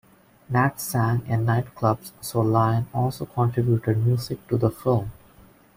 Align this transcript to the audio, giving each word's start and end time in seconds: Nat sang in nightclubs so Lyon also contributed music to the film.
Nat 0.49 0.79
sang 0.81 1.21
in 1.27 1.45
nightclubs 1.45 2.11
so 2.21 2.41
Lyon 2.41 2.87
also 2.91 3.23
contributed 3.27 4.03
music 4.03 4.47
to 4.47 4.57
the 4.57 4.71
film. 4.71 5.11